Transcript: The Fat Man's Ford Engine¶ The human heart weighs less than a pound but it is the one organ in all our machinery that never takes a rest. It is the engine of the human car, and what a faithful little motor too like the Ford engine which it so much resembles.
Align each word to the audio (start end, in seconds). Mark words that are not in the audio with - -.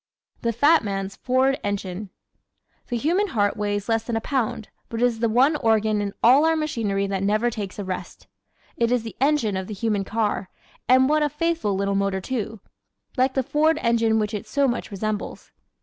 The 0.41 0.51
Fat 0.51 0.83
Man's 0.83 1.15
Ford 1.15 1.59
Engine¶ 1.63 2.09
The 2.87 2.97
human 2.97 3.27
heart 3.27 3.55
weighs 3.55 3.87
less 3.87 4.03
than 4.03 4.15
a 4.15 4.19
pound 4.19 4.69
but 4.89 4.99
it 4.99 5.05
is 5.05 5.19
the 5.19 5.29
one 5.29 5.55
organ 5.57 6.01
in 6.01 6.15
all 6.23 6.43
our 6.43 6.55
machinery 6.55 7.05
that 7.05 7.21
never 7.21 7.51
takes 7.51 7.77
a 7.77 7.83
rest. 7.83 8.25
It 8.77 8.91
is 8.91 9.03
the 9.03 9.15
engine 9.21 9.55
of 9.55 9.67
the 9.67 9.75
human 9.75 10.03
car, 10.03 10.49
and 10.89 11.07
what 11.07 11.21
a 11.21 11.29
faithful 11.29 11.75
little 11.75 11.93
motor 11.93 12.19
too 12.19 12.61
like 13.15 13.35
the 13.35 13.43
Ford 13.43 13.77
engine 13.83 14.17
which 14.17 14.33
it 14.33 14.47
so 14.47 14.67
much 14.67 14.89
resembles. 14.89 15.51